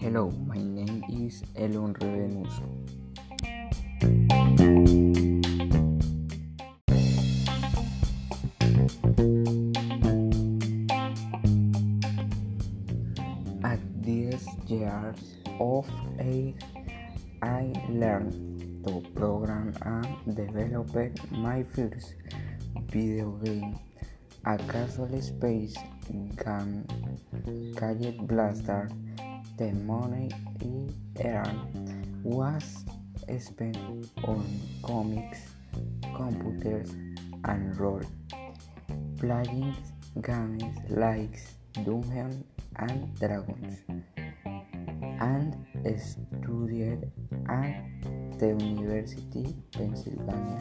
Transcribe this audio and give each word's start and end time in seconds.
Hello, 0.00 0.32
my 0.48 0.56
name 0.56 1.04
is 1.12 1.44
Elon 1.54 1.92
Revenus. 2.00 2.56
At 13.62 13.80
these 14.00 14.48
years 14.66 15.36
of 15.60 15.84
age, 16.18 16.56
I 17.42 17.70
learned 17.90 18.80
to 18.86 19.02
program 19.14 19.74
and 19.84 20.34
developed 20.34 21.30
my 21.30 21.62
first 21.64 22.14
video 22.88 23.32
game, 23.44 23.78
a 24.46 24.56
casual 24.56 25.20
space 25.20 25.76
game, 26.36 26.84
Gadget 27.76 28.26
Blaster. 28.26 28.88
The 29.58 29.72
money 29.72 30.30
I 30.62 31.22
earned 31.28 32.24
was 32.24 32.84
spent 33.38 33.76
on 34.24 34.46
comics, 34.82 35.40
computers, 36.16 36.90
and 37.44 37.78
role 37.78 38.02
playing 39.18 39.76
games 40.22 40.64
like 40.88 41.38
Dungeons 41.84 42.44
and 42.76 43.18
Dragons, 43.20 43.78
and 45.20 45.54
studied 46.00 47.10
at 47.48 47.84
the 48.38 48.48
University 48.58 49.44
of 49.44 49.70
Pennsylvania. 49.72 50.59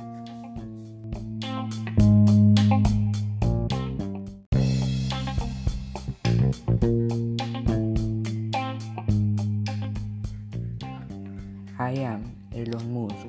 I 11.81 11.91
am 11.91 12.35
Elon 12.53 12.93
Musk. 12.93 13.25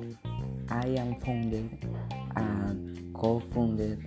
I 0.69 0.87
am 0.99 1.15
founder 1.21 1.69
and 2.35 3.13
co-founder 3.13 3.97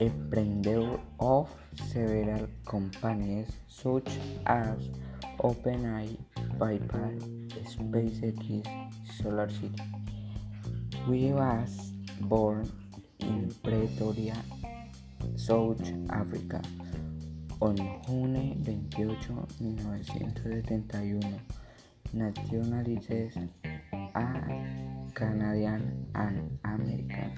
emprendedor 0.00 0.98
of 1.20 1.48
several 1.92 2.48
companies 2.66 3.46
such 3.68 4.18
as 4.46 4.78
OpenAI, 5.38 6.16
PayPal, 6.58 7.20
SpaceX, 7.62 8.66
SolarCity. 9.22 9.80
We 11.06 11.30
was 11.30 11.92
born 12.22 12.68
in 13.20 13.54
Pretoria, 13.62 14.42
South 15.36 15.88
Africa, 16.10 16.60
on 17.60 17.76
June 17.76 18.60
28, 18.64 19.30
1971. 19.30 21.61
Nationalities 22.14 23.38
are 24.14 24.66
Canadian 25.14 26.06
and 26.14 26.58
American. 26.62 27.32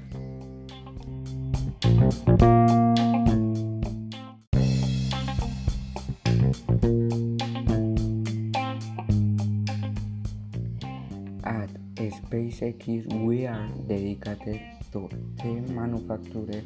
At 11.45 11.71
SpaceX, 11.97 13.07
we 13.23 13.47
are 13.47 13.69
dedicated 13.87 14.61
to 14.93 15.09
the 15.39 15.55
manufacture 15.71 16.65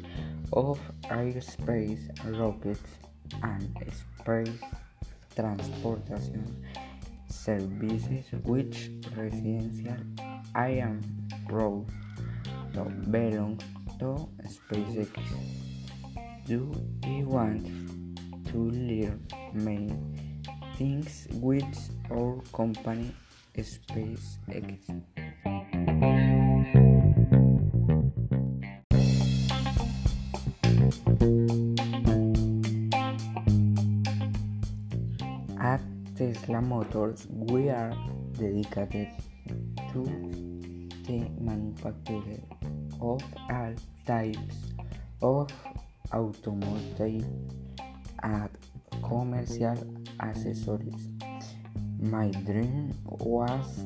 of 0.53 0.79
aerospace 1.03 2.09
rockets 2.39 2.89
and 3.43 3.69
space 3.93 4.59
transportation 5.35 6.65
services 7.39 8.25
which 8.43 8.91
residential 9.15 9.95
I 10.53 10.83
am 10.83 10.99
proud 11.47 11.87
to 12.73 12.83
belong 13.09 13.61
to 13.99 14.27
SpaceX. 14.43 15.07
Do 16.45 16.75
you 17.07 17.27
want 17.27 17.63
to 18.51 18.57
learn 18.57 19.23
many 19.53 19.95
things 20.75 21.27
with 21.39 21.63
our 22.11 22.41
company 22.51 23.15
SpaceX? 23.55 25.03
At 35.59 35.81
Tesla 36.19 36.61
Motors, 36.61 37.27
we 37.31 37.69
are 37.69 37.95
dedicated 38.37 39.07
to 39.93 40.03
the 41.07 41.25
manufacture 41.39 42.41
of 42.99 43.23
all 43.49 43.73
types 44.05 44.55
of 45.21 45.49
automotive 46.13 47.23
and 48.21 48.49
commercial 49.01 49.77
accessories. 50.19 51.07
My 52.01 52.27
dream 52.43 52.93
was 53.05 53.85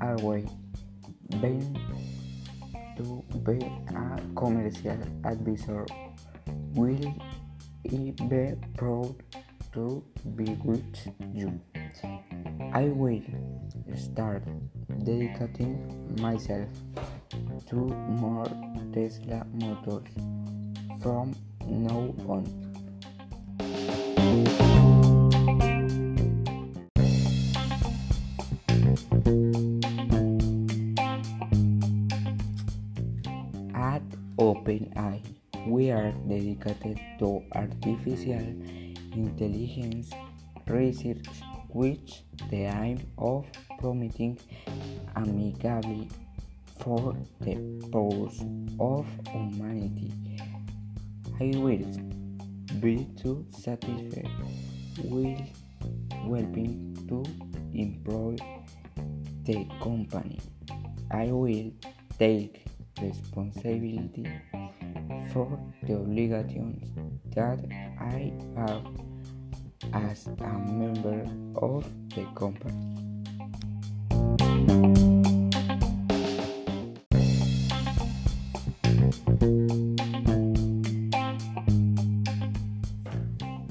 always 0.00 0.48
been 1.40 1.76
to 2.98 3.24
be 3.42 3.58
a 3.88 4.20
commercial 4.36 4.98
advisor. 5.24 5.84
Will 6.74 7.14
be 7.90 8.14
proud 8.76 9.16
to 9.74 10.04
be 10.36 10.56
with 10.62 10.86
you? 11.34 11.60
I 12.72 12.84
will 12.84 13.20
start 13.96 14.44
dedicating 15.02 16.14
myself 16.20 16.68
to 17.68 17.74
more 17.74 18.46
Tesla 18.92 19.44
motors 19.52 20.06
from 21.02 21.34
now 21.66 22.14
on. 22.30 22.46
At 33.74 34.02
OpenAI, 34.38 35.20
we 35.66 35.90
are 35.90 36.12
dedicated 36.28 37.00
to 37.18 37.42
artificial 37.52 38.54
intelligence 39.14 40.10
research 40.66 41.26
with 41.68 42.22
the 42.50 42.64
aim 42.64 43.00
of 43.18 43.46
promoting 43.78 44.38
amicably 45.16 46.08
for 46.80 47.16
the 47.40 47.54
purpose 47.92 48.42
of 48.80 49.06
humanity. 49.28 50.12
I 51.40 51.52
will 51.58 51.86
be 52.80 53.06
to 53.22 53.46
satisfied 53.50 54.28
with 55.04 55.40
helping 56.10 56.96
to 57.08 57.24
improve 57.74 58.38
the 59.44 59.66
company. 59.82 60.40
I 61.10 61.26
will 61.26 61.72
take 62.18 62.64
responsibility 63.00 64.26
for 65.34 65.58
the 65.82 65.94
obligations 65.98 66.86
that 67.34 67.58
I 67.98 68.32
have 68.54 68.86
as 69.92 70.28
a 70.28 70.52
member 70.62 71.26
of 71.56 71.82
the 72.14 72.22
company. 72.38 72.78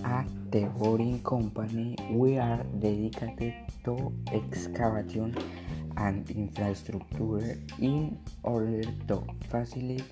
At 0.04 0.28
the 0.52 0.68
boring 0.76 1.24
company, 1.24 1.96
we 2.12 2.38
are 2.38 2.62
dedicated 2.80 3.56
to 3.86 4.12
excavation 4.34 5.34
and 5.96 6.30
infrastructure 6.30 7.58
in 7.80 8.20
order 8.44 8.84
to 9.08 9.24
facilitate 9.50 10.12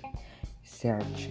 search 0.80 1.28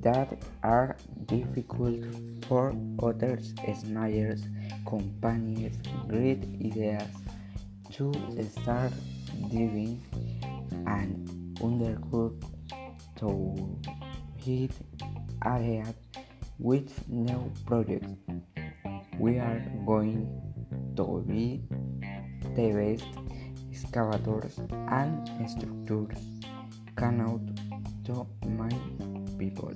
that 0.00 0.38
are 0.62 0.96
difficult 1.26 2.04
for 2.46 2.72
others 3.02 3.52
smaller 3.82 4.36
companies 4.88 5.76
great 6.08 6.42
ideas 6.64 7.08
to 7.92 8.12
start 8.50 8.92
doing 9.50 10.00
and 10.86 11.58
undergo 11.62 12.34
to 13.18 13.30
hit 14.36 14.72
ahead 15.42 15.94
with 16.58 17.08
new 17.08 17.52
projects. 17.66 18.08
We 19.18 19.38
are 19.38 19.60
going 19.86 20.28
to 20.96 21.24
be 21.26 21.62
the 22.54 22.72
best 22.72 23.04
excavators 23.70 24.58
and 24.88 25.28
structures 25.48 26.18
cannot 26.96 27.40
to 28.14 28.48
my 28.48 28.70
people. 29.38 29.72